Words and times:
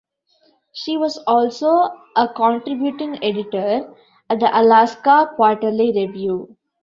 She 0.73 0.97
was 0.97 1.19
also 1.27 1.91
a 2.15 2.27
contributing 2.35 3.23
editor 3.23 3.93
at 4.31 4.39
"The 4.39 4.49
Alaska 4.51 5.29
Quarterly 5.35 5.91
Review". 5.93 6.57